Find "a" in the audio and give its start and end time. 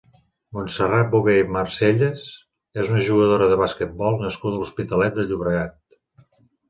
4.59-4.63